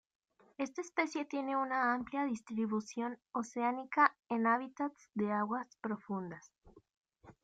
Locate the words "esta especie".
0.57-1.25